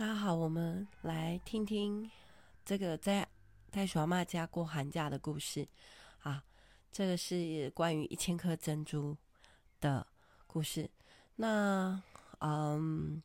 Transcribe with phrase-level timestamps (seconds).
[0.00, 2.10] 大家好，我们来听听
[2.64, 3.28] 这个在
[3.70, 5.68] 袋鼠阿嬷家过寒假的故事
[6.20, 6.42] 啊。
[6.90, 9.14] 这个是关于一千颗珍珠
[9.78, 10.06] 的
[10.46, 10.90] 故事。
[11.36, 12.02] 那
[12.38, 13.22] 嗯，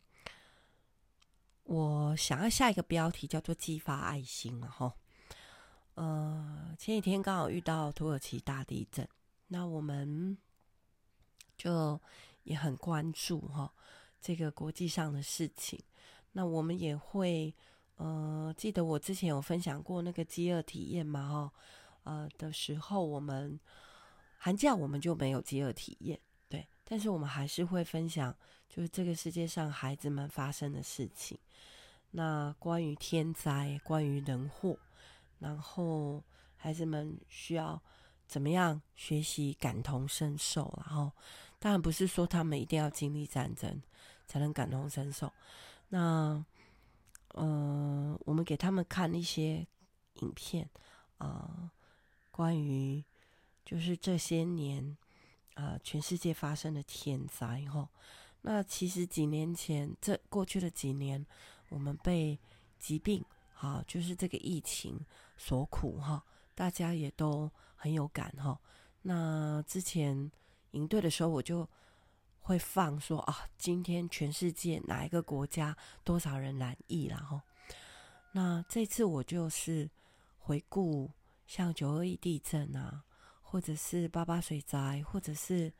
[1.63, 4.93] 我想要下一个标题叫做“激发爱心”了哈。
[5.93, 9.07] 呃，前几天刚好遇到土耳其大地震，
[9.47, 10.37] 那我们
[11.55, 11.97] 就
[12.43, 13.73] 也很关注哈
[14.19, 15.81] 这个国际上的事情。
[16.37, 17.55] 那我们也会，
[17.95, 21.53] 呃，记得我之前有分享过那个饥饿体验嘛，哈，
[22.03, 23.57] 呃的时候，我们
[24.37, 28.35] 寒假我们就没有饥饿体验，对，但是我们还是会分享，
[28.67, 31.39] 就是这个世界上孩子们发生的事情，
[32.11, 34.77] 那关于天灾，关于人祸，
[35.39, 36.21] 然后
[36.57, 37.81] 孩子们需要
[38.27, 41.09] 怎么样学习感同身受，然后
[41.59, 43.81] 当然不是说他们一定要经历战争
[44.27, 45.31] 才能感同身受。
[45.89, 46.43] 那，
[47.29, 49.65] 呃，我们给他们看一些
[50.15, 50.69] 影片，
[51.17, 51.71] 啊、
[52.31, 53.03] 关于
[53.63, 54.97] 就是这些年，
[55.53, 57.89] 啊、全世界发生的天灾哈。
[58.41, 61.25] 那其实几年前，这过去的几年，
[61.69, 62.39] 我们被
[62.79, 63.23] 疾病，
[63.53, 64.99] 哈，就是这个疫情
[65.37, 66.23] 所苦哈，
[66.53, 68.59] 大家也都很有感哈。
[69.03, 70.31] 那之前
[70.71, 71.67] 营队的时候，我就。
[72.45, 77.41] 会放说啊，今天全世界哪一个国家多少人染疫，然后，
[78.33, 79.89] 那这次我就是
[80.37, 81.09] 回顾
[81.47, 83.03] 像九二一地震啊，
[83.41, 85.73] 或者是八八水灾，或者是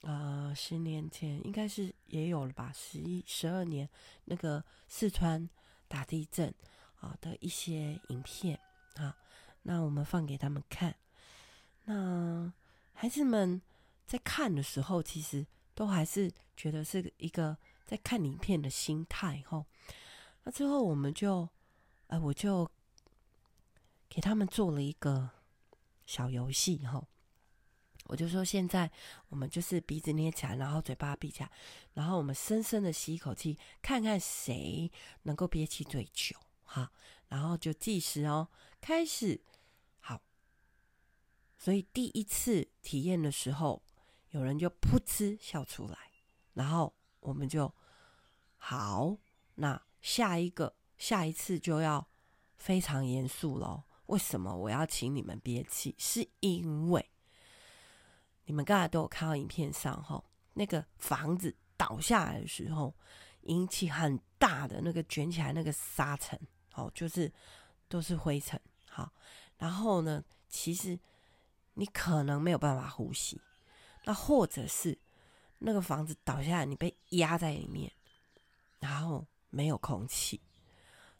[0.00, 3.86] 呃十年前应该是也有了吧，十一十二年
[4.24, 5.46] 那个四川
[5.88, 6.54] 大地震
[7.00, 8.58] 啊的一些影片
[8.94, 9.14] 啊，
[9.60, 10.96] 那我们放给他们看，
[11.84, 12.50] 那
[12.94, 13.60] 孩子们
[14.06, 15.46] 在看的时候，其实。
[15.82, 19.66] 都还是觉得是一个在看影片的心态吼，
[20.44, 21.48] 那之后我们就，
[22.06, 22.70] 呃，我就
[24.08, 25.28] 给他们做了一个
[26.06, 27.08] 小游戏吼，
[28.04, 28.88] 我就说现在
[29.28, 31.50] 我们就是鼻子捏起来，然后嘴巴闭起来，
[31.94, 34.88] 然后我们深深的吸一口气，看看谁
[35.24, 36.92] 能够憋气最久哈，
[37.26, 38.46] 然后就计时哦，
[38.80, 39.40] 开始，
[39.98, 40.22] 好，
[41.58, 43.82] 所以第一次体验的时候。
[44.32, 45.96] 有人就噗嗤笑出来，
[46.54, 47.72] 然后我们就
[48.56, 49.16] 好，
[49.54, 52.06] 那下一个下一次就要
[52.56, 53.84] 非常严肃喽。
[54.06, 55.94] 为什么我要请你们憋气？
[55.98, 57.10] 是因为
[58.44, 60.22] 你们刚才都有看到影片上哈，
[60.54, 62.94] 那个房子倒下来的时候，
[63.42, 66.38] 引起很大的那个卷起来那个沙尘，
[66.74, 67.30] 哦，就是
[67.86, 68.58] 都是灰尘。
[68.88, 69.12] 好，
[69.58, 70.98] 然后呢，其实
[71.74, 73.38] 你可能没有办法呼吸。
[74.04, 74.98] 那或者是
[75.58, 77.92] 那个房子倒下来，你被压在里面，
[78.80, 80.40] 然后没有空气。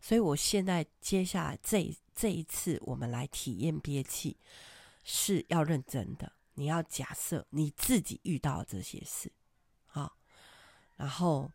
[0.00, 4.36] 所以我现在接下来这这一次我们来体验憋气
[5.04, 6.32] 是要认真的。
[6.54, 9.32] 你要假设你自己遇到这些事，
[9.86, 10.16] 好，
[10.96, 11.50] 然后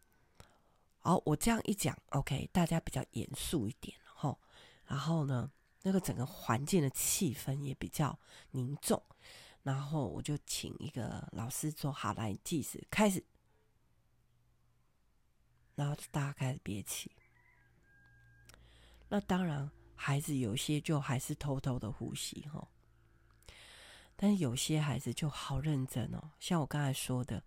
[0.99, 4.39] 好，我这样一讲，OK，大家比较严肃一点，吼，
[4.85, 5.51] 然后呢，
[5.83, 8.17] 那个整个环境的气氛也比较
[8.51, 9.01] 凝重。
[9.67, 13.22] 然后我就请一个老师做好来计时开始，
[15.75, 17.11] 然后大家开始憋气。
[19.09, 22.66] 那当然，孩子有些就还是偷偷的呼吸哈，
[24.16, 26.31] 但有些孩子就好认真哦。
[26.39, 27.44] 像我刚才说的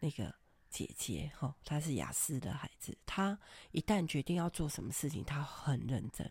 [0.00, 0.34] 那个
[0.68, 3.38] 姐姐哈，她是雅思的孩子，她
[3.70, 6.30] 一旦决定要做什么事情，她很认真，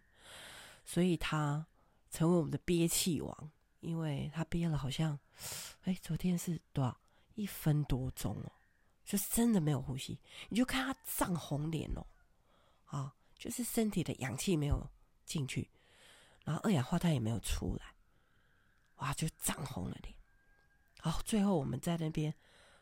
[0.85, 1.65] 所以她
[2.11, 3.51] 成为我们的憋气王。
[3.83, 5.19] 因为他憋了好像，
[5.83, 6.97] 哎，昨天是多少？
[7.35, 8.51] 一分多钟哦，
[9.03, 10.19] 就真的没有呼吸。
[10.49, 12.05] 你就看他涨红脸哦，
[12.85, 14.88] 啊，就是身体的氧气没有
[15.25, 15.67] 进去，
[16.44, 17.95] 然后二氧化碳也没有出来，
[18.97, 20.15] 哇，就涨红了脸。
[21.00, 22.31] 好，最后我们在那边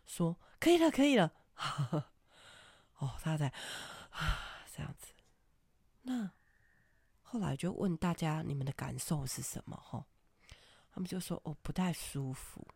[0.05, 1.31] 说可以了，可以了。
[1.53, 2.11] 呵 呵
[2.97, 3.47] 哦，他在
[4.09, 5.13] 啊这样子。
[6.01, 6.29] 那
[7.21, 9.77] 后来就问大家，你们的感受是什么？
[9.77, 10.05] 哈。
[10.93, 12.67] 他们就说：“哦，不太舒服，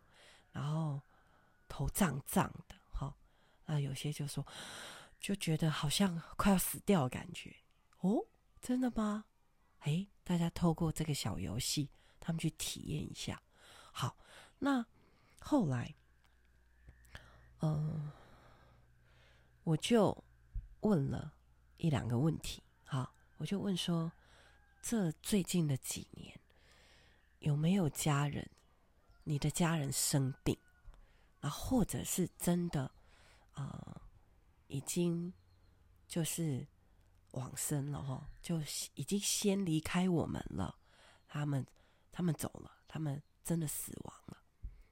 [0.52, 1.02] 然后
[1.68, 3.14] 头胀胀的，哈。
[3.66, 4.46] 那有些就说，
[5.20, 7.54] 就觉得好像快要死掉的感觉。
[8.00, 8.26] 哦，
[8.62, 9.26] 真的吗？
[9.82, 11.90] 诶，大家透过这个小游戏，
[12.20, 13.42] 他们去体验一下。
[13.92, 14.18] 好，
[14.60, 14.86] 那
[15.42, 15.94] 后来，
[17.60, 18.12] 嗯，
[19.64, 20.24] 我就
[20.80, 21.34] 问了
[21.78, 22.64] 一两个问题。
[22.86, 24.12] 好，我就问说，
[24.82, 26.40] 这最近的几年。”
[27.46, 28.44] 有没有家人？
[29.24, 30.58] 你的家人生病，
[31.42, 32.92] 啊，或者是真的，
[33.54, 34.02] 呃，
[34.66, 35.32] 已经
[36.08, 36.66] 就是
[37.32, 38.60] 往生了哈，就
[38.96, 40.76] 已经先离开我们了。
[41.28, 41.64] 他们
[42.12, 44.38] 他们走了，他们真的死亡了。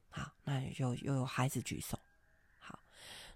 [0.09, 1.97] 好，那有又有孩子举手。
[2.59, 2.77] 好，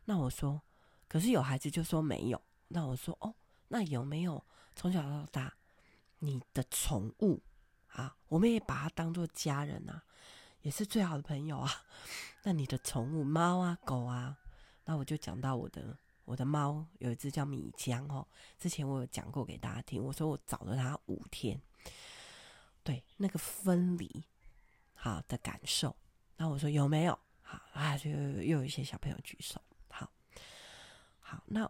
[0.06, 0.62] 那我说，
[1.08, 2.40] 可是有孩子就说没有。
[2.68, 3.34] 那我说哦，
[3.68, 4.44] 那有没有
[4.76, 5.52] 从小到大
[6.20, 7.42] 你的宠物
[8.02, 8.16] 啊？
[8.28, 10.04] 我们也把它当做家人啊，
[10.62, 11.70] 也是最好的朋友啊。
[12.44, 14.38] 那你的宠物猫啊狗啊？
[14.86, 18.26] 那我就讲到我的我的猫有一只叫米浆哦，
[18.58, 20.02] 之前我有讲过给大家听。
[20.04, 21.62] 我说我找了它五天，
[22.84, 24.24] 对那个分离
[24.94, 25.96] 好的感受。
[26.38, 27.20] 那我说有没有？
[27.42, 29.62] 好啊，就又有一些小朋友举手。
[29.90, 30.10] 好，
[31.20, 31.70] 好，那。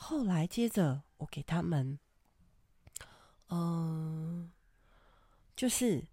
[0.00, 1.98] 后来接着我给他们，
[3.48, 4.48] 嗯、
[5.58, 6.06] 就是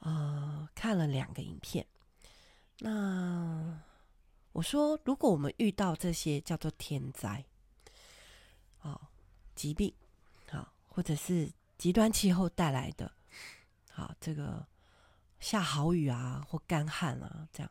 [0.00, 1.86] 呃看了两个影片。
[2.80, 3.80] 那
[4.50, 7.44] 我说，如果我们遇到这些叫做天灾，
[8.80, 9.00] 啊，
[9.54, 9.94] 疾病，
[10.50, 11.48] 啊，或者是
[11.78, 13.12] 极端气候带来的，
[13.94, 14.66] 啊，这个
[15.38, 17.70] 下好雨啊或干旱啊这样，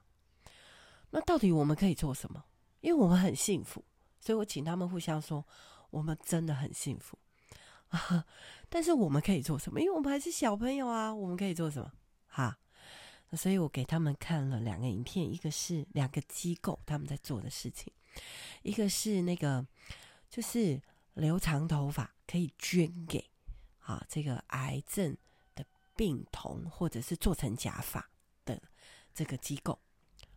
[1.10, 2.42] 那到底我们可以做什么？
[2.80, 3.84] 因为我们很幸福。
[4.22, 5.46] 所以我请他们互相说，
[5.90, 7.18] 我们真的很幸福
[7.94, 8.26] 啊！
[8.70, 9.80] 但是我们可以做什么？
[9.80, 11.92] 因为我们还是小朋友啊，我们可以做什么？
[12.28, 12.58] 哈！
[13.34, 17.94] 所以我给他们看了两个影片，一个是两个机构他们在做的事情，
[18.62, 19.66] 一个是那个
[20.30, 20.82] 就是
[21.14, 23.24] 留长头发可以捐给
[23.80, 25.16] 啊这个癌症
[25.56, 25.66] 的
[25.96, 28.10] 病童，或者是做成假发
[28.46, 28.62] 的
[29.14, 29.80] 这个机构。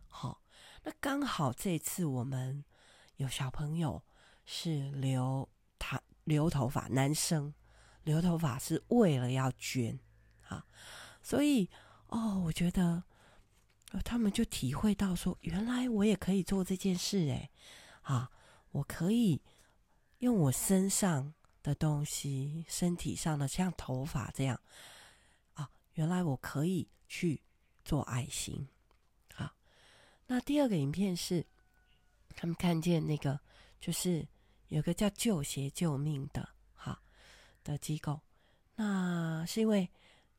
[0.07, 0.41] 好，
[0.83, 2.63] 那刚好这次我们。
[3.17, 4.03] 有小朋友
[4.45, 5.49] 是留
[5.79, 7.53] 他留头发，男生
[8.03, 9.97] 留头发是为了要捐
[10.47, 10.65] 啊，
[11.21, 11.69] 所以
[12.07, 13.01] 哦，我觉得
[14.03, 17.49] 他们就体会到说，原来我也可以做这件事诶，
[18.01, 18.29] 啊，
[18.71, 19.41] 我可以
[20.19, 21.33] 用我身上
[21.63, 24.59] 的东西，身体上的像头发这样
[25.53, 27.41] 啊，原来我可以去
[27.85, 28.67] 做爱心
[29.35, 29.55] 啊。
[30.27, 31.45] 那第二个影片是。
[32.39, 33.39] 他们看见那个，
[33.81, 34.23] 就是
[34.69, 37.01] 有个叫“旧鞋救命”的，哈
[37.63, 38.19] 的机构。
[38.75, 39.89] 那是因为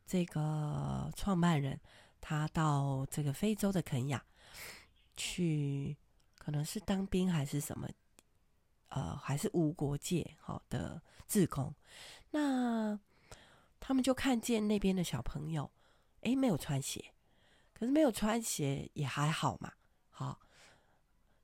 [0.07, 1.81] 这个创办人
[2.21, 4.25] 他到这个非洲的肯亚
[5.17, 5.97] 去，
[6.39, 7.89] 可能是当兵还是什么，
[8.89, 11.75] 呃，还是无国界好的志工。
[12.31, 12.99] 那
[13.81, 15.71] 他们就看见那边的小朋友，
[16.21, 17.13] 诶，没有穿鞋，
[17.73, 19.73] 可是没有穿鞋也还好嘛，
[20.11, 20.41] 好，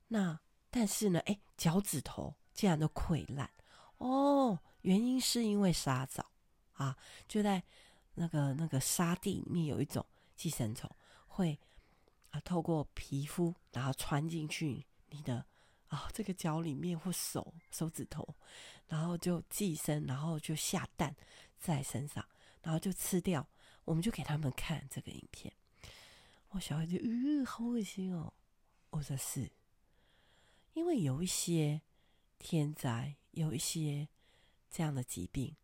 [0.08, 0.38] 那。
[0.76, 3.51] 但是呢，哎，脚趾头竟然都溃烂
[3.99, 4.59] 哦！
[4.83, 6.25] 原因是因为沙蚤
[6.75, 6.97] 啊，
[7.27, 7.62] 就在
[8.15, 10.05] 那个那个沙地里面有一种
[10.37, 10.91] 寄生虫，
[11.27, 11.59] 会
[12.31, 15.45] 啊透过皮肤然后穿进去你的
[15.89, 18.27] 啊这个脚里面或手手指头，
[18.87, 21.15] 然后就寄生，然后就下蛋
[21.59, 22.25] 在身上，
[22.62, 23.47] 然后就吃掉。
[23.85, 25.53] 我们就给他们看这个影片，
[26.51, 28.33] 我小孩就嗯，好恶心哦！
[28.91, 29.51] 我说是。
[30.73, 31.81] 因为有一些
[32.38, 34.08] 天灾，有一些
[34.70, 35.56] 这样的疾病，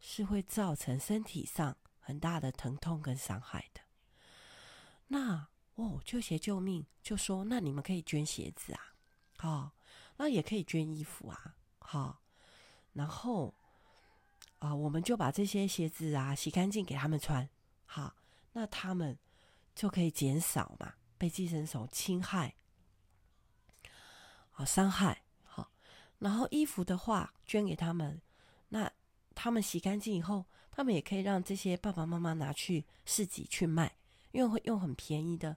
[0.00, 3.80] 是会造成身体上很大的疼痛跟伤害的。
[5.08, 8.94] 那哦，旧鞋救命，就说那你们可以捐鞋子啊，
[9.38, 9.72] 好、哦，
[10.16, 12.22] 那也可以捐衣服啊，好、
[12.92, 13.54] 然后
[14.58, 17.48] 啊、我们就把这些鞋子啊洗干净给他们穿，
[17.84, 18.14] 好，
[18.52, 19.18] 那他们
[19.74, 22.54] 就可以减少嘛被寄生虫侵害。
[24.50, 25.24] 好伤害，
[26.22, 28.22] 然后衣服的话捐给他们，
[28.68, 28.88] 那
[29.34, 33.96] 他们洗干净以后，他们也可以让这些爸爸妈妈拿去市集去卖，
[34.30, 35.56] 因为会用很便宜的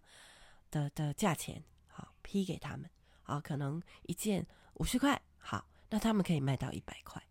[0.72, 2.90] 的的价钱，好批给他们，
[3.22, 7.22] 好，可能一件五十块，好，那他们可以卖到一百块，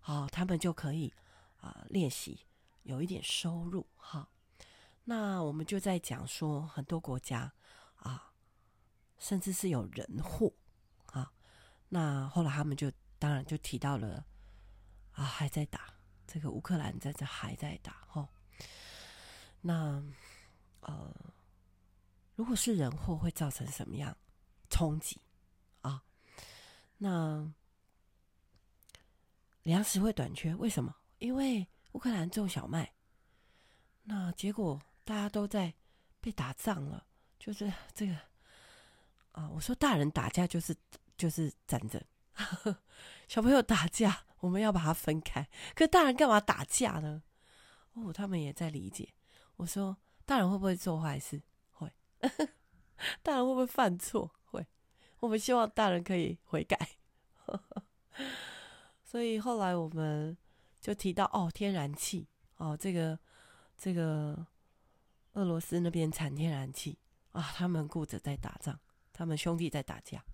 [0.00, 1.12] 好，他们就可以
[1.60, 2.46] 啊、练习
[2.84, 4.28] 有一点收入，好，
[5.04, 7.52] 那我们就在讲说很多国家
[7.96, 8.28] 啊。
[9.18, 10.52] 甚至是有人祸，
[11.94, 14.24] 那后来他们就当然就提到了
[15.12, 15.92] 啊，还在打
[16.26, 18.26] 这个乌克兰在这还在打哈。
[19.60, 20.02] 那
[20.80, 21.14] 呃，
[22.34, 24.16] 如果是人祸会造成什么样
[24.70, 25.20] 冲击
[25.82, 26.02] 啊？
[26.96, 27.52] 那
[29.62, 30.96] 粮食会短缺，为什么？
[31.18, 32.90] 因为乌克兰种小麦，
[34.02, 35.74] 那结果大家都在
[36.22, 37.06] 被打仗了，
[37.38, 38.16] 就是这个。
[39.32, 40.76] 啊，我说大人打架就是
[41.22, 42.02] 就是战争，
[43.28, 45.48] 小朋友打架我们要把它分开。
[45.72, 47.22] 可大人干嘛打架呢？
[47.92, 49.14] 哦，他们也在理解。
[49.54, 51.40] 我说大人会不会做坏事？
[51.70, 51.92] 会。
[53.22, 54.32] 大人会不会犯错？
[54.46, 54.66] 会。
[55.20, 56.76] 我们希望大人可以悔改。
[59.06, 60.36] 所以后来我们
[60.80, 62.26] 就提到哦，天然气
[62.56, 63.16] 哦，这个
[63.78, 64.44] 这个
[65.34, 66.98] 俄罗斯那边产天然气
[67.30, 68.76] 啊，他们顾着在打仗，
[69.12, 70.24] 他们兄弟在打架，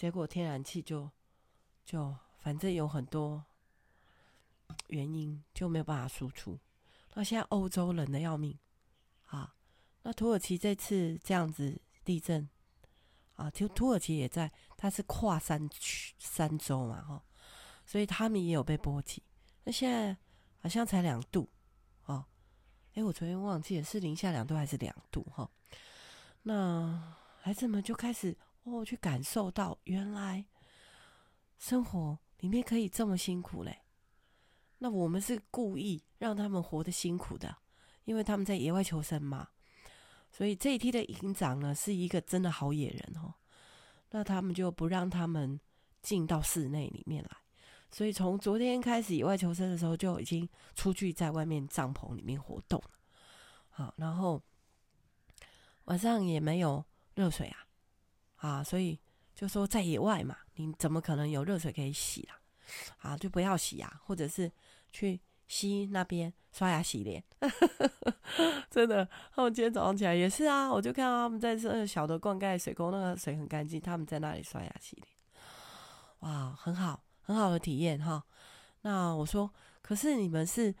[0.00, 1.10] 结果天然气就
[1.84, 3.44] 就反正有很多
[4.86, 6.58] 原因就没有办法输出，
[7.12, 8.58] 那现在欧洲冷得要命
[9.26, 9.54] 啊，
[10.00, 12.48] 那土耳其这次这样子地震。
[13.34, 17.22] 啊，就土耳其也在，它是跨山区三州嘛，哈，
[17.84, 19.22] 所以他们也有被波及。
[19.64, 20.16] 那现在
[20.60, 21.46] 好像才两度，
[22.06, 22.24] 哦，
[22.94, 25.50] 哎，我昨天忘记了是零下两度还是两度，哈。
[26.42, 30.46] 那孩子们就开始哦，去感受到原来
[31.58, 33.82] 生活里面可以这么辛苦嘞。
[34.78, 37.56] 那我们是故意让他们活得辛苦的，
[38.04, 39.48] 因为他们在野外求生嘛。
[40.30, 43.34] 所以这一梯的营长呢，是一个真的好野人哦。
[44.10, 45.60] 那他们就不让他们
[46.02, 47.30] 进到室内里面来，
[47.90, 52.82] 所以从昨天开始野外求生的时候，就已经出去在外面帐篷里面活动。
[53.68, 54.40] 好，然后
[55.84, 57.66] 晚上也没有热水啊，
[58.40, 58.98] 啊，所以
[59.34, 62.36] 就说在野外嘛，你怎么可能有热水可以洗啊？
[62.98, 64.52] 啊，就不要洗啊，或者是
[64.90, 65.20] 去。
[65.52, 67.20] 西那边刷牙洗脸，
[68.70, 69.04] 真的。
[69.34, 75.08] 他们今天早上起来也是啊，我就看到他们在这小的灌溉水沟，那个水很干净，他们在那里刷牙洗脸。
[76.20, 78.22] 哇，很好，很好的体验哈。
[78.82, 80.72] 那我说，可是你们是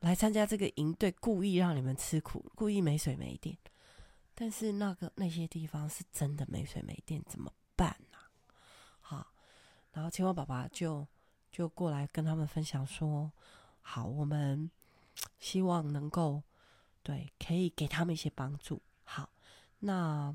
[0.00, 3.56] 来参加这个营队，故意让你们吃苦，故意没水没电。
[4.40, 8.16] 但是那个那些地方是真的没水没电，怎么办呢？
[9.00, 9.26] 好，
[9.90, 11.04] 然后青蛙爸爸就
[11.50, 13.32] 就过来跟他们分享说。
[13.80, 14.70] 好，我们
[15.40, 16.40] 希望能够
[17.02, 18.80] 对，可以给他们一些帮助。
[19.02, 19.28] 好，
[19.80, 20.32] 那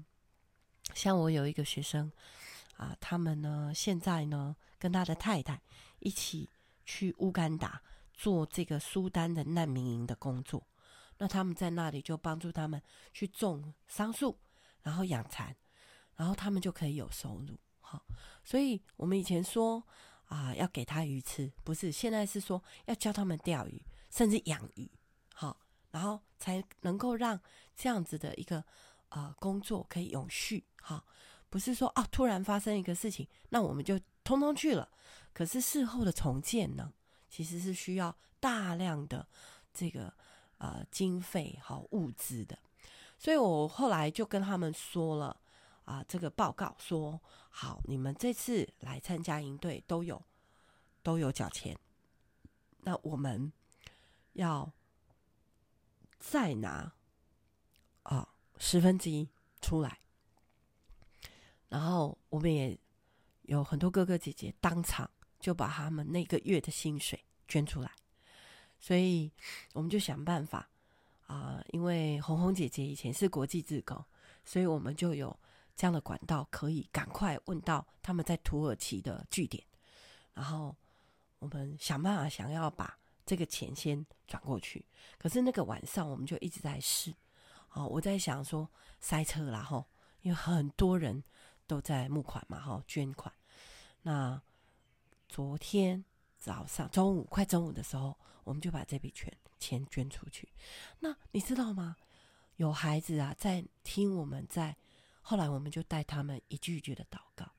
[0.93, 2.11] 像我有一个学生
[2.75, 5.61] 啊，他们呢现在呢跟他的太太
[5.99, 6.49] 一起
[6.83, 7.81] 去乌干达
[8.13, 10.61] 做这个苏丹的难民营的工作。
[11.23, 12.81] 那他们在那里就帮助他们
[13.13, 14.37] 去种桑树，
[14.81, 15.55] 然后养蚕，
[16.17, 17.57] 然后他们就可以有收入。
[17.79, 18.03] 好，
[18.43, 19.81] 所以我们以前说。
[20.27, 24.89] 啊，要给他鱼吃，不是，现在是说要教他们钓鱼，甚至养鱼，
[25.31, 25.55] 好，
[25.91, 27.39] 然后才能够让
[27.75, 28.63] 这样子的一个
[29.09, 31.05] 呃工作可以永续，好，
[31.51, 34.89] 不是说啊突然发生一个事情，那我们就通通去了，
[35.33, 36.91] 可是事后的重建呢，
[37.29, 39.27] 其实是需要大量的
[39.71, 40.11] 这个
[40.63, 42.57] 呃经费和物资的，
[43.17, 45.41] 所以我后来就跟他们说了。
[45.85, 50.23] 啊，这个报告说好，你们这次来参加营队都有
[51.01, 51.77] 都有缴钱，
[52.85, 53.51] 那我们
[54.31, 54.71] 要
[56.19, 56.93] 再拿
[58.03, 59.27] 啊十分之一
[59.59, 59.99] 出来，
[61.67, 62.79] 然后我们也
[63.41, 67.91] 有很多哥哥姐姐当场就把他们那个月的薪水捐出来，
[68.83, 69.31] 所以
[69.71, 70.67] 我们就想办法
[71.27, 74.03] 啊，因为红红姐姐以前是国际志工，
[74.43, 75.33] 所以我们就有。
[75.75, 79.63] 这样的管道可以赶快问到他们在土耳其的据点，
[80.31, 80.75] 然后
[81.39, 84.85] 我们想办法想要把这个钱先转过去。
[85.17, 87.11] 可是那个晚上我们就一直在试，
[87.71, 89.83] 哦，我在想说塞车啦吼，
[90.21, 91.23] 因为很多人
[91.65, 93.33] 都在募款嘛哈，捐款。
[94.03, 94.39] 那
[95.27, 96.05] 昨天
[96.43, 100.49] 早上中午快中午的时候，我们就把这笔钱钱捐出去。
[100.99, 101.95] 那你知道吗？
[102.57, 104.75] 有孩子啊在听我们在。
[105.21, 107.49] 后来我们就带他们一句一句的祷告。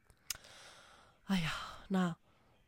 [1.25, 1.51] 哎呀，
[1.89, 2.15] 那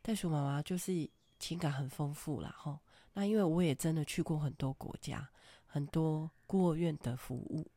[0.01, 1.07] 袋鼠妈妈就是
[1.37, 2.79] 情感很丰富了哈。
[3.13, 5.29] 那因为我也真的去过很多国家，
[5.67, 7.69] 很多孤儿院的服务，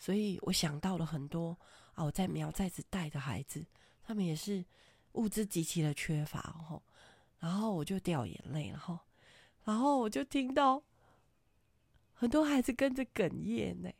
[0.00, 1.56] 所以我想到了很多
[1.94, 2.02] 啊。
[2.02, 3.64] 我在苗寨子带的孩子，
[4.02, 4.64] 他们也是
[5.12, 6.82] 物资极其的缺乏哈。
[7.44, 8.98] 然后我就掉眼泪，然后，
[9.64, 10.82] 然后我就听到
[12.14, 13.90] 很多孩子跟着哽咽呢。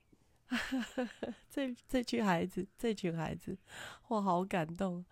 [1.50, 3.58] 这这群孩子，这群孩子，
[4.08, 5.04] 我好感动，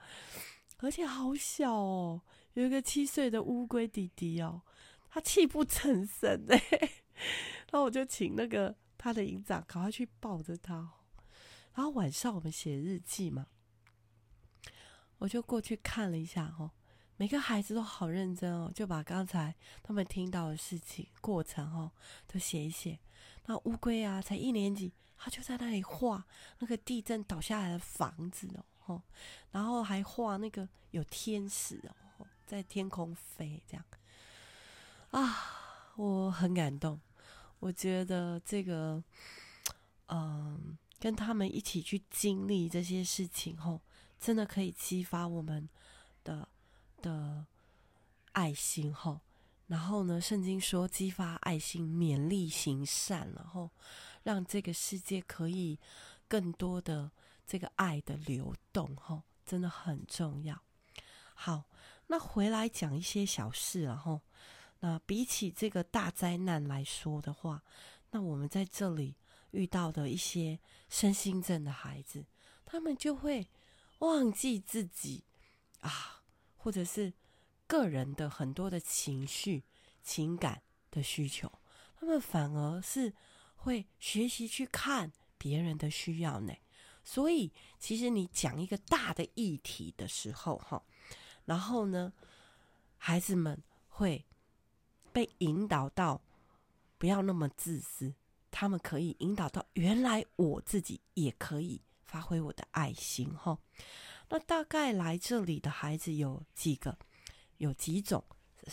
[0.78, 2.22] 而且好小哦，
[2.54, 4.62] 有一个七岁的乌龟弟弟哦，
[5.10, 6.58] 他泣不成声哎，
[7.70, 10.90] 然后我就请那个他的营长赶快去抱着他，
[11.74, 13.48] 然后晚上我们写日记嘛，
[15.18, 16.70] 我就过去看了一下哦，
[17.16, 21.90] 每个孩子都好认真哦，就把刚才他们听到的事情过程哦
[22.26, 22.98] 都写一写，
[23.46, 24.92] 那乌龟啊才一年级。
[25.24, 26.26] 他就在那里画
[26.58, 28.48] 那个地震倒下来的房子
[28.86, 29.00] 哦，
[29.52, 31.80] 然后还画那个有天使
[32.18, 33.84] 哦，在天空飞这样
[35.12, 37.00] 啊，我很感动。
[37.60, 39.00] 我觉得这个，
[40.08, 43.80] 嗯，跟他们一起去经历这些事情后，
[44.18, 45.68] 真的可以激发我们
[46.24, 46.48] 的
[47.02, 47.44] 的
[48.32, 49.20] 爱心后，
[49.66, 53.70] 然后呢，圣经说激发爱心，勉励行善，然后
[54.22, 55.78] 让这个世界可以
[56.26, 57.10] 更多的
[57.46, 60.62] 这个爱的流动，吼，真的很重要。
[61.34, 61.64] 好，
[62.06, 64.20] 那回来讲一些小事，然后
[64.80, 67.62] 那比起这个大灾难来说的话，
[68.10, 69.16] 那我们在这里
[69.50, 72.24] 遇到的一些身心症的孩子，
[72.64, 73.48] 他们就会
[73.98, 75.24] 忘记自己
[75.80, 76.21] 啊，
[76.62, 77.12] 或者是
[77.66, 79.64] 个人的很多的情绪、
[80.00, 81.50] 情感的需求，
[81.98, 83.12] 他们反而是
[83.56, 86.54] 会学习去看别人的需要呢。
[87.02, 90.80] 所以，其实你讲一个大的议题的时候，哈，
[91.46, 92.12] 然后呢，
[92.96, 94.24] 孩子们会
[95.12, 96.22] 被引导到
[96.96, 98.14] 不要那么自私，
[98.52, 103.58] 他们可以引导到原来我自己也可以发挥我的爱心，哈。
[104.32, 106.98] 那大概来这里的孩子有几个，
[107.58, 108.24] 有几种，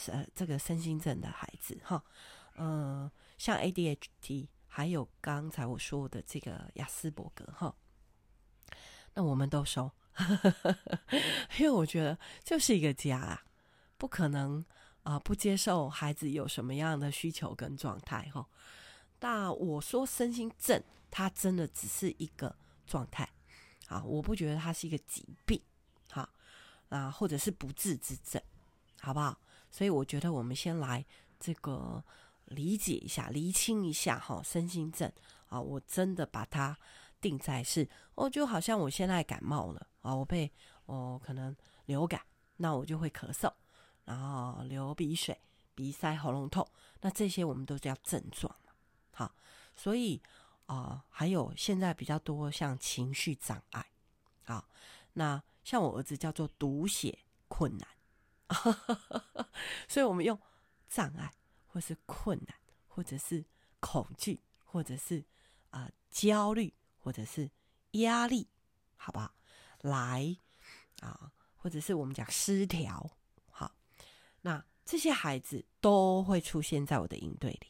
[0.07, 2.01] 呃，这个身心症的孩子，哈，
[2.55, 7.75] 呃，像 ADHD，还有刚才我说的这个亚斯伯格，哈。
[9.15, 9.91] 那我们都收，
[11.59, 13.43] 因为我觉得就是一个家啊，
[13.97, 14.63] 不可能
[15.03, 18.47] 啊、不接受孩子有什么样的需求跟状态哈。
[19.19, 22.55] 那我说身心症，它真的只是一个
[22.87, 23.29] 状态
[23.89, 25.61] 啊，我不觉得它是一个疾病，
[26.09, 26.29] 好
[26.87, 28.41] 啊，或者是不治之症，
[29.01, 29.37] 好不好？
[29.69, 31.05] 所以我觉得我们先来
[31.37, 32.01] 这个
[32.45, 35.11] 理解一下、厘清一下哈，身心症
[35.49, 36.77] 啊，我真的把它。
[37.21, 40.49] 定在是哦，就好像我现在感冒了啊，我被
[40.85, 41.53] 哦可能
[41.83, 42.21] 流感，
[42.55, 43.51] 那我就会咳嗽，
[44.05, 45.37] 然后流鼻水、
[45.75, 46.65] 鼻塞、喉咙痛，
[47.01, 48.55] 那这些我们都叫症状。
[49.11, 49.35] 好，
[49.75, 50.23] 所以、
[50.69, 53.85] 呃，还有现在比较多像情绪障碍，
[54.45, 54.67] 啊，
[55.13, 57.87] 那像我儿子叫做读写困难，
[59.89, 60.39] 所以我们用
[60.87, 61.33] 障碍，
[61.67, 62.55] 或是困难，
[62.87, 63.43] 或者是
[63.79, 65.25] 恐惧，或者是
[65.71, 66.73] 啊、焦虑。
[67.01, 67.49] 或者是
[67.91, 68.49] 压力，
[68.97, 69.33] 好不好？
[69.81, 70.37] 来
[70.99, 73.09] 啊，或者是我们讲失调，
[73.49, 73.73] 好，
[74.41, 77.67] 那这些孩子都会出现在我的营队里，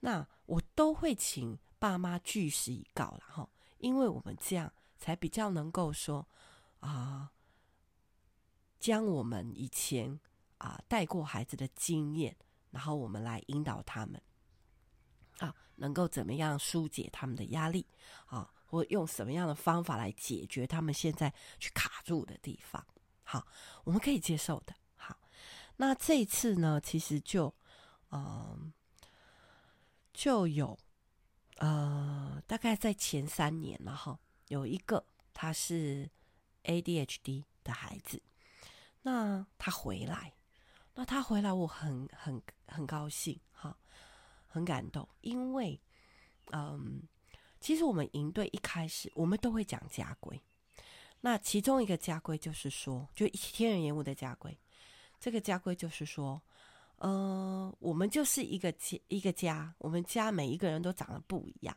[0.00, 3.48] 那我都会请爸妈据实以告了哈，
[3.78, 6.28] 因为我们这样才比较能够说
[6.80, 7.32] 啊，
[8.78, 10.18] 将我们以前
[10.58, 12.36] 啊带过孩子的经验，
[12.70, 14.20] 然后我们来引导他们。
[15.38, 17.86] 啊，能够怎么样疏解他们的压力
[18.26, 22.86] 啊，或用什么样的方法来解决他们现在去卡住的地方？
[23.24, 23.44] 好，
[23.82, 24.74] 我们可以接受的。
[24.94, 25.18] 好，
[25.76, 27.52] 那这一次呢，其实就，
[28.10, 28.72] 嗯、
[30.12, 30.78] 就有，
[31.58, 36.10] 呃，大概在前三年了哈，有一个他是
[36.64, 38.22] ADHD 的孩子，
[39.02, 40.34] 那他回来，
[40.94, 43.76] 那他回来，我很很很高兴哈。
[44.54, 45.80] 很感动，因为，
[46.52, 47.08] 嗯，
[47.58, 50.38] 其实我们营队一开始，我们都会讲家规。
[51.22, 54.54] 那其中一个家规就是说，就一天人延误的家规。
[55.18, 56.42] 这个家规就是说，
[57.02, 61.76] 呃，我们就是一个家，一个家，我们家每一个人都长得不一样。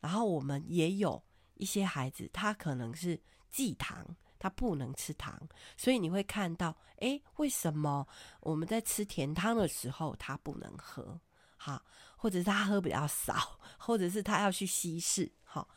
[0.00, 1.22] 然后我们也有
[1.56, 5.38] 一些孩子，他可能是忌糖，他不能吃糖，
[5.76, 8.08] 所以你会看到，诶，为什么
[8.40, 11.20] 我们在吃甜汤的时候，他不能喝？
[11.58, 11.84] 好，
[12.16, 15.68] 或者是他喝比较少，或者是他要去稀释，好，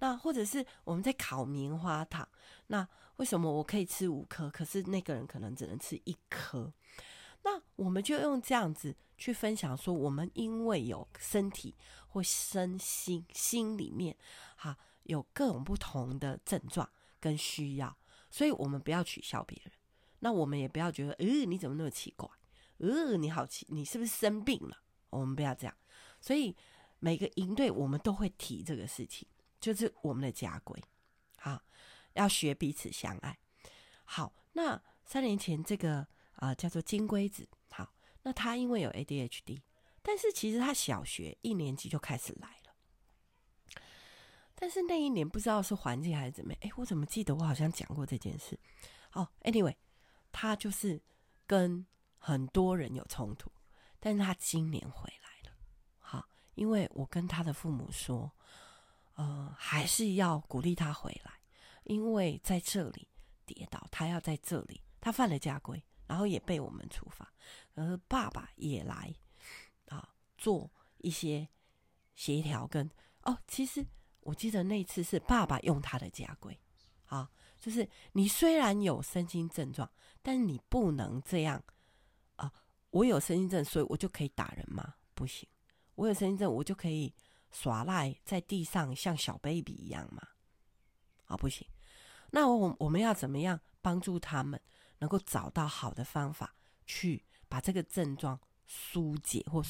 [0.00, 2.28] 那或者是我们在烤棉花糖，
[2.66, 2.84] 那
[3.14, 6.72] 为什么我可以吃五颗，可是那个人可能只能吃一颗？
[7.42, 11.74] 那我们就用这样子去分享说，我们因为有身体
[12.08, 14.16] 或身心心里面，
[14.56, 17.96] 哈，有各种不同的症状跟需要，
[18.30, 19.72] 所以我们不要取笑别人，
[20.18, 22.28] 那我们也不要觉得，呃，你怎么那么奇怪？
[22.78, 24.76] 呃，你好奇，你是不是生病了？
[25.10, 25.74] 我们不要这样，
[26.20, 26.54] 所以
[26.98, 29.26] 每个营队我们都会提这个事情，
[29.58, 30.82] 就是我们的家规，
[31.38, 31.62] 好，
[32.12, 33.38] 要学彼此相爱。
[34.04, 36.06] 好，那三年前这个
[36.40, 39.62] 啊、叫做金龟子，好，那他因为有 ADHD，
[40.02, 43.82] 但是其实他小学一年级就开始来了，
[44.54, 48.58] 但是那一年不知道是环境还是怎么样，哎，我怎么记得我好像讲过这件事？
[49.12, 49.76] 哦，anyway，
[50.32, 51.00] 他就是
[51.46, 51.86] 跟
[52.18, 53.50] 很多人有冲突。
[54.02, 55.54] 但是他今年回来了，
[55.98, 58.32] 好，因为我跟他的父母说，
[59.16, 61.32] 呃，还是要鼓励他回来，
[61.84, 63.06] 因为在这里
[63.44, 67.32] 跌倒，他要在这里，他犯了家规，然后也被我们处罚，
[67.72, 69.14] 然后爸爸也来
[69.86, 70.68] 啊，做
[70.98, 71.48] 一些
[72.16, 72.90] 协调跟
[73.22, 73.86] 哦，其实
[74.18, 76.58] 我记得那次是爸爸用他的家规，
[77.06, 79.88] 啊，就是你虽然有身心症状，
[80.20, 81.62] 但是你不能这样
[82.34, 82.52] 啊，
[82.90, 84.96] 我有身心症，所以我就可以打人吗？
[85.14, 85.48] 不行，
[85.94, 87.14] 我有身心症，我就可以
[87.52, 90.26] 耍赖在地上像小 baby 一样吗？
[91.26, 91.64] 啊，不行。
[92.32, 94.60] 那我我们要怎么样帮助他们
[95.00, 96.54] 能够找到好的方法
[96.86, 99.62] 去把这个症状疏解或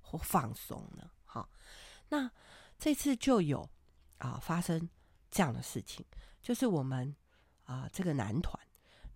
[0.00, 1.10] 或放松呢？
[1.24, 1.48] 好，
[2.08, 2.30] 那
[2.78, 3.68] 这次就有
[4.18, 4.88] 啊发生
[5.30, 6.04] 这样的事情，
[6.42, 7.14] 就是我们
[7.64, 8.58] 啊这个男团，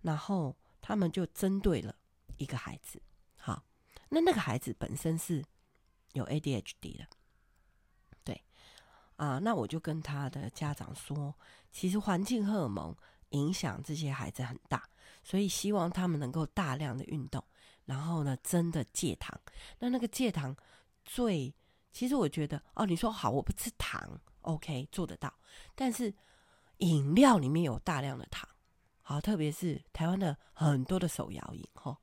[0.01, 1.95] 然后他们就针对了
[2.37, 3.01] 一个孩子，
[3.37, 3.65] 好，
[4.09, 5.43] 那那个孩子本身是
[6.13, 7.07] 有 ADHD 的，
[8.23, 8.43] 对，
[9.15, 11.35] 啊，那我就跟他的家长说，
[11.71, 12.95] 其实环境荷尔蒙
[13.29, 14.87] 影响这些孩子很大，
[15.23, 17.43] 所以希望他们能够大量的运动，
[17.85, 19.39] 然后呢，真的戒糖。
[19.79, 20.55] 那那个戒糖
[21.03, 21.53] 最，
[21.91, 25.33] 其实我觉得哦，你说好，我不吃糖，OK，做得到。
[25.75, 26.13] 但是
[26.77, 28.47] 饮料里面有大量的糖，
[29.01, 31.97] 好，特别是台湾的很多的手摇饮，哈，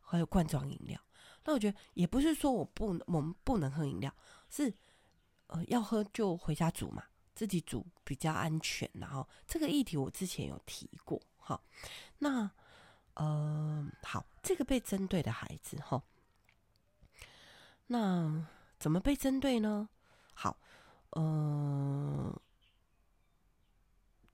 [0.00, 1.00] 还有罐装饮料。
[1.44, 4.12] 那我觉得也不是说我不，我们不能喝饮料，
[4.50, 4.72] 是
[5.46, 7.04] 呃，要喝就回家煮嘛。
[7.36, 11.62] 自己煮比较安全，然后这个议题我之前有提过，哈，
[12.18, 12.50] 那
[13.14, 16.02] 呃好，这个被针对的孩子哈，
[17.86, 18.44] 那
[18.80, 19.88] 怎么被针对呢？
[20.34, 20.58] 好，
[21.12, 22.36] 嗯、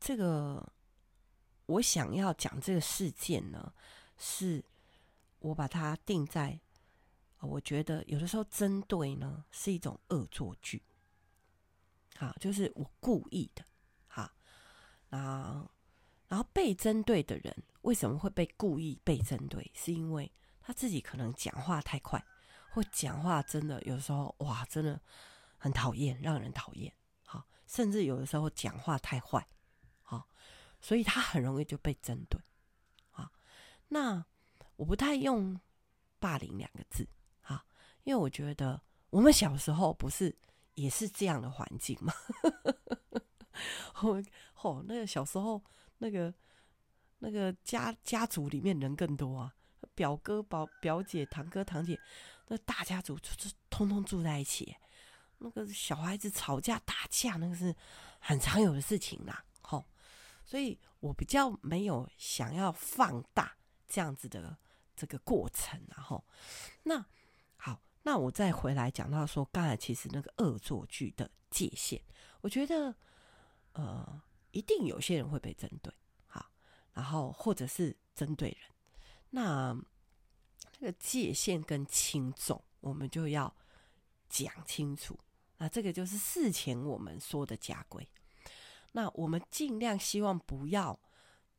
[0.00, 0.72] 这个
[1.66, 3.74] 我想要讲这个事件呢，
[4.16, 4.64] 是
[5.40, 6.58] 我把它定在，
[7.40, 10.82] 我觉得有的时候针对呢是一种恶作剧。
[12.16, 13.62] 好，就是我故意的，
[14.06, 14.30] 好，
[15.10, 15.70] 然后，
[16.32, 19.70] 然后被针对的人为什么会被故意被针对？
[19.74, 22.24] 是因为他自己可能讲话太快，
[22.70, 24.98] 或讲话真的有时候哇，真的
[25.58, 26.90] 很讨厌，让人讨厌，
[27.26, 29.46] 好，甚至有的时候讲话太坏，
[30.00, 30.26] 好，
[30.80, 32.40] 所以他很容易就被针对，
[33.10, 33.30] 好，
[33.88, 34.24] 那
[34.76, 35.60] 我不太用
[36.18, 37.06] 霸凌两个字，
[37.42, 37.62] 好，
[38.04, 40.34] 因为我觉得我们小时候不是。
[40.74, 42.14] 也是这样的环境嘛？
[44.00, 44.24] 哦，
[44.62, 45.62] 哦，那个小时候，
[46.02, 46.34] 那个
[47.20, 49.54] 那个家家族里面人更多啊，
[49.94, 51.96] 表哥、表表姐、堂哥、堂姐，
[52.48, 54.74] 那大家族就是通通住在一起。
[55.38, 57.72] 那个小孩子吵架打架，那个是
[58.18, 59.44] 很常有的事情啦。
[59.60, 59.84] 吼，
[60.44, 64.56] 所以我比较没有想要放大这样子的
[64.96, 66.24] 这个过程，然后
[66.82, 67.06] 那
[67.56, 67.80] 好。
[68.04, 72.02] 那我再回来讲到说，刚才其实那个恶作剧的界限，
[72.40, 72.92] 我觉得，
[73.74, 74.20] 呃，
[74.52, 75.92] 一定有些人会被针对，
[76.26, 76.46] 好，
[76.92, 78.58] 然后或者是针对人，
[79.30, 79.76] 那
[80.70, 83.52] 这个界限跟轻重，我们就要
[84.28, 85.18] 讲清楚。
[85.58, 88.08] 那这个就是事前我们说的家规。
[88.92, 90.98] 那我们尽量希望不要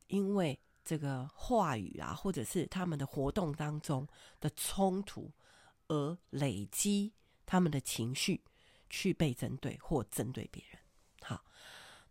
[0.07, 4.07] 因为这个话语啊，或者是他们的活动当中
[4.39, 5.29] 的冲突。
[5.89, 7.13] 而累积
[7.45, 8.41] 他们的情绪，
[8.89, 10.79] 去被针对或针对别人。
[11.21, 11.43] 好，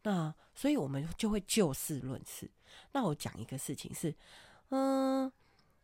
[0.02, 2.50] 那所以我们就会就事论事。
[2.92, 4.14] 那我讲一个事情是，
[4.70, 5.30] 嗯，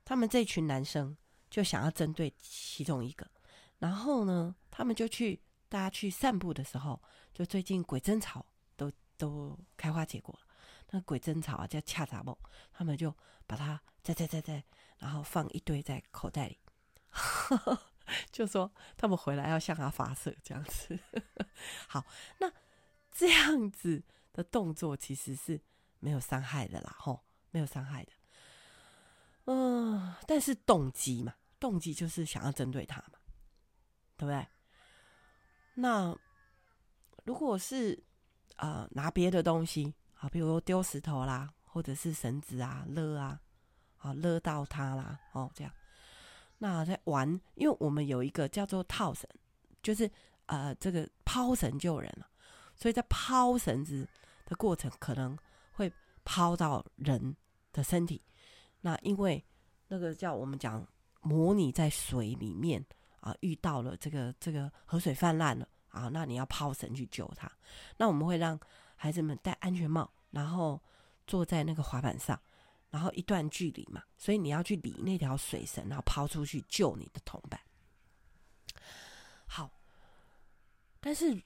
[0.04, 1.16] 他们这群男生
[1.50, 3.30] 就想要针对其中一个，
[3.78, 7.00] 然后呢，他们就去大家去散步的时候，
[7.32, 8.44] 就最近鬼针草
[8.76, 10.46] 都都开花结果了。
[10.90, 12.36] 那鬼针草啊叫恰杂木，
[12.72, 13.14] 他们就
[13.46, 14.64] 把它摘摘摘摘，
[14.98, 16.58] 然后放一堆在口袋里。
[18.32, 20.98] 就说他们回来要向他发射这样子，
[21.88, 22.04] 好，
[22.38, 22.50] 那
[23.10, 25.60] 这样子的动作其实是
[25.98, 28.12] 没有伤害的啦，吼，没有伤害的。
[29.46, 33.18] 嗯、但是动机嘛，动机就是想要针对他嘛，
[34.16, 34.46] 对不对？
[35.74, 36.16] 那
[37.24, 38.02] 如果是
[38.56, 43.40] 啊、拿别的东西啊，比如丢石头啦，或者是绳子啊勒啊，
[43.98, 45.72] 啊勒到他啦，哦这样。
[46.58, 49.28] 那在玩，因为我们有一个叫做套绳，
[49.80, 50.10] 就是
[50.46, 52.28] 呃，这个抛绳救人了，
[52.78, 54.08] 所以在抛绳子
[54.46, 55.36] 的过程可能
[55.72, 55.92] 会
[56.24, 57.36] 抛到人
[57.72, 58.22] 的身体。
[58.80, 59.44] 那因为
[59.88, 60.86] 那个叫我们讲
[61.20, 62.82] 模拟在水里面
[63.20, 67.50] 啊，遇到了这个这个河水泛滥了啊，那你要抛绳去救他。
[67.96, 68.58] 那我们会让
[68.96, 70.80] 孩子们戴安全帽，然后
[71.26, 72.40] 坐在那个滑板上。
[72.90, 77.60] 然后一段距离嘛，所以你要去理那条水绳，然后抛出去救你的同伴。
[79.46, 79.70] 好，
[80.98, 81.38] 但是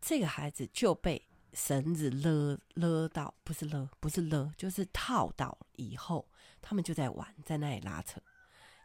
[0.00, 1.20] 这个孩子就被
[1.52, 6.28] 绳子勒勒到，不是勒，不是勒，就是套到以后，
[6.60, 8.20] 他们就在玩，在那里拉扯，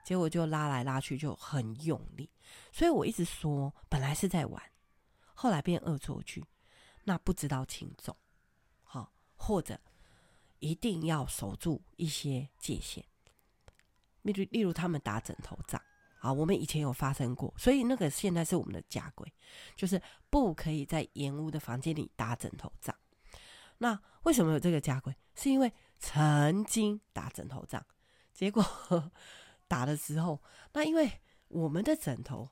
[0.05, 2.29] 结果就拉来拉去就很用力。
[2.71, 4.61] 所以我一直说，本来是在玩，
[5.33, 6.45] 后来变恶作剧，
[7.03, 8.15] 那不知道轻重，
[8.83, 9.79] 好，或者。
[10.63, 13.03] 一定要守住一些界限。
[14.21, 15.81] 例如例如他们打枕头仗，
[16.21, 19.31] 啊，我们以前有发生过，所以那个现在是我们的家规，
[19.75, 22.95] 就是不可以在延屋的房间里打枕头仗。
[23.79, 25.15] 那为什么有这个家规？
[25.33, 27.83] 是因为曾经打枕头仗，
[28.33, 28.63] 结果
[29.67, 30.39] 打的时候，
[30.73, 31.11] 那因为
[31.47, 32.47] 我们的枕头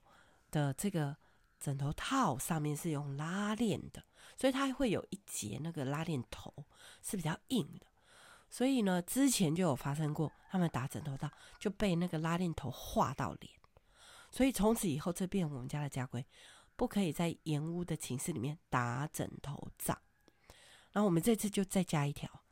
[0.49, 1.15] 的这个
[1.60, 4.03] 枕头套上面是用拉链的，
[4.36, 6.51] 所以它会有一节那个拉链头
[7.03, 7.86] 是比较硬的。
[8.49, 13.53] 所以呢，之前就有发生过，他们打枕头仗就被那个拉链头划到脸。
[14.31, 16.25] 所以从此以后，这变我们家的家规，
[16.75, 19.99] 不可以在延屋的寝室里面打枕头仗。
[20.91, 22.43] 然后我们这次就再加一条，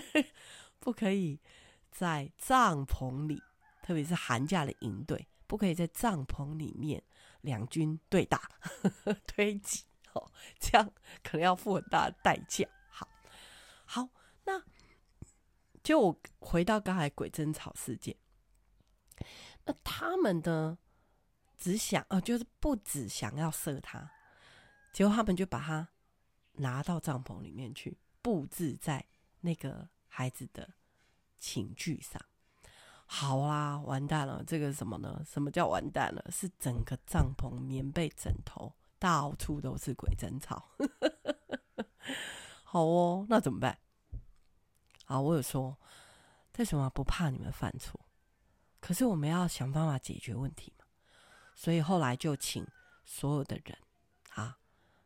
[0.78, 1.40] 不可以
[1.90, 3.42] 在帐篷里，
[3.82, 7.02] 特别是寒假的营队，不可以在帐篷里面
[7.40, 8.50] 两军对打、
[9.26, 12.66] 推挤哦，这样可能要付很大的代价。
[12.88, 13.08] 好，
[13.84, 14.08] 好，
[14.44, 14.62] 那。
[15.82, 18.14] 就我回到刚才鬼争吵事件，
[19.64, 20.76] 那他们呢，
[21.60, 24.10] 只想哦，就是不只想要射他，
[24.92, 25.86] 结果他们就把他
[26.54, 29.04] 拿到帐篷里面去布置在
[29.40, 30.74] 那个孩子的
[31.38, 32.20] 寝具上。
[33.04, 34.42] 好啦，完蛋了！
[34.46, 35.22] 这个什么呢？
[35.28, 36.24] 什么叫完蛋了？
[36.30, 40.70] 是整个帐篷棉被枕头到处都是鬼针草。
[42.64, 43.78] 好哦，那怎么办？
[45.06, 45.76] 啊，我有说，
[46.56, 48.00] 为什么不怕你们犯错？
[48.80, 50.72] 可是我们要想办法解决问题。
[51.60, 52.66] 所以后来就请
[53.04, 53.78] 所有的人，
[54.30, 54.58] 啊，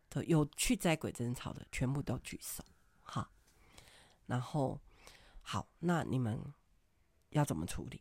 [0.08, 2.64] 都有去摘鬼针草的，全部都举手，
[3.02, 3.28] 好。
[4.26, 4.80] 然后，
[5.42, 6.40] 好，那你们
[7.30, 8.00] 要怎么处理？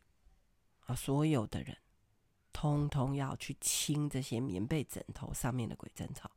[0.86, 1.76] 啊，所有的人，
[2.52, 6.30] 通通要去清这些棉被枕头上面的鬼针草，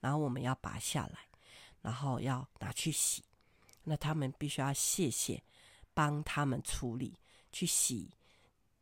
[0.00, 1.20] 然后我们要拔下来，
[1.80, 3.24] 然后要拿去洗。
[3.84, 5.42] 那他们必须要谢谢
[5.94, 7.18] 帮他们处理、
[7.50, 8.10] 去洗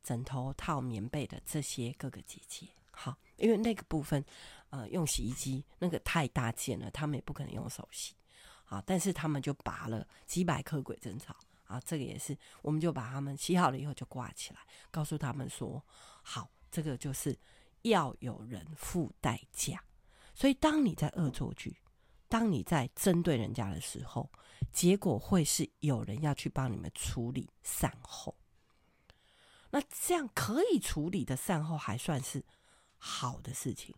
[0.03, 2.67] 枕头套、棉被的这些哥哥姐姐。
[3.03, 4.23] 好，因为那个部分，
[4.69, 8.15] 呃，用洗衣机那个太大件了，他们也不可能用手洗。
[8.65, 11.35] 好，但是他们就拔了几百颗鬼针草
[11.65, 14.61] 啊，这个也是，我们就把他们洗好了以后就挂起来，
[14.91, 15.83] 告诉他们说：
[16.23, 17.39] 好，这个就是
[17.83, 19.83] 要有人付代价。
[20.35, 21.77] 所以，当你在恶作剧。
[22.29, 24.31] 当你在针对人家的时候，
[24.71, 28.37] 结果会是有人要去帮你们处理善后。
[29.71, 32.45] 那这样可以处理的善后还算是
[33.01, 33.93] 好的事情。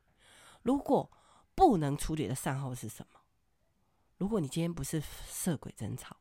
[0.62, 1.10] 如果
[1.54, 3.20] 不能处理的善后是什么？
[4.16, 6.16] 如果你今天不是色鬼争吵，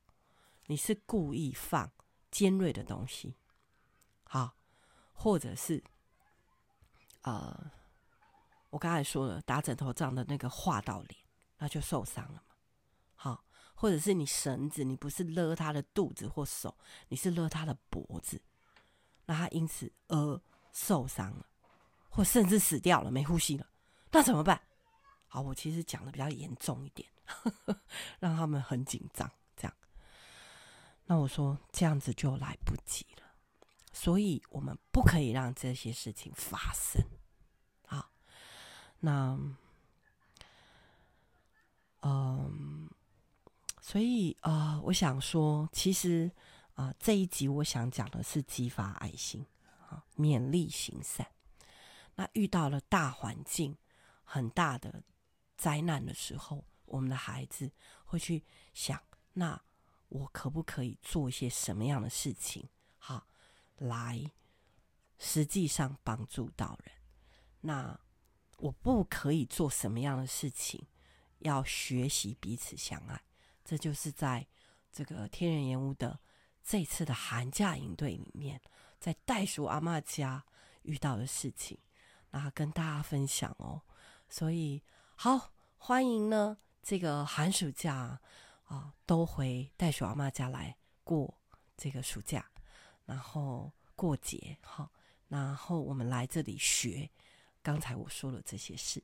[0.65, 1.89] 你是故意放
[2.29, 3.37] 尖锐的东西，
[4.25, 4.57] 好，
[5.13, 5.81] 或者是
[7.21, 7.71] 呃，
[8.71, 11.21] 我刚才说了打枕头仗的那个划到脸。
[11.63, 12.55] 那就受伤了嘛，
[13.13, 16.75] 好，或者是你绳子，你不是勒他的肚子或手，
[17.09, 18.41] 你是勒他的脖子，
[19.27, 20.41] 那他因此而
[20.71, 21.45] 受伤了，
[22.11, 23.65] 或甚至死掉了，没呼吸了，
[24.11, 24.61] 那怎么办？
[25.27, 27.81] 好，我其实讲的比较严重一点，呵呵，
[28.19, 29.73] 让他们很紧张，这样。
[31.05, 33.23] 那我说这样子就来不及了，
[33.91, 37.01] 所以我们不可以让这些事情发生，
[37.87, 38.11] 好，
[38.99, 39.39] 那。
[42.03, 42.89] 嗯，
[43.79, 46.31] 所以啊、我想说，其实
[46.73, 49.45] 啊、这一集我想讲的是激发爱心
[49.87, 51.27] 啊，勉励行善。
[52.21, 53.75] 那遇到了大环境
[54.23, 55.03] 很大的
[55.57, 57.71] 灾难的时候，我们的孩子
[58.05, 59.01] 会去想：
[59.33, 59.59] 那
[60.07, 63.25] 我可不可以做一些什么样的事情，好，
[63.77, 64.31] 来
[65.17, 66.93] 实际上帮助到人？
[67.61, 67.99] 那
[68.57, 70.85] 我不可以做什么样的事情？
[71.39, 73.19] 要学习彼此相爱，
[73.65, 74.47] 这就是在
[74.91, 76.19] 这个天人延屋的
[76.63, 78.61] 这次的寒假营队里面，
[78.99, 80.45] 在袋鼠阿嬷家
[80.83, 81.79] 遇到的事情，
[82.31, 83.81] 那跟大家分享哦。
[84.27, 84.81] 所以
[85.15, 88.19] 好，欢迎呢这个寒暑假
[88.65, 91.37] 啊、都回袋鼠阿妈家来过
[91.77, 92.45] 这个暑假，
[93.05, 94.89] 然后过节哈、
[95.27, 97.09] 然后我们来这里学
[97.61, 99.03] 刚才我说的这些事，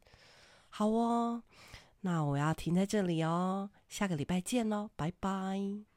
[0.70, 1.44] 好哦。
[2.02, 5.97] 那我要停在这里哦，下个礼拜见喽，拜拜。